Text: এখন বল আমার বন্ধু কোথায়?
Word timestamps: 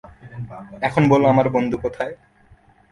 এখন 0.81 1.03
বল 1.09 1.21
আমার 1.25 1.47
বন্ধু 1.49 1.77
কোথায়? 1.77 2.13